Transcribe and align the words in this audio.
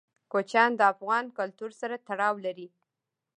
کوچیان 0.31 0.71
د 0.75 0.81
افغان 0.93 1.25
کلتور 1.37 1.71
سره 1.81 1.95
تړاو 2.07 2.35
لري. 2.45 2.67